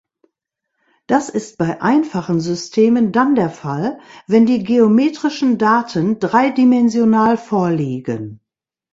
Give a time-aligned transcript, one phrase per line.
[1.05, 8.39] Das ist bei einfachen Systemen dann der Fall, wenn die geometrischen Daten dreidimensional vorliegen.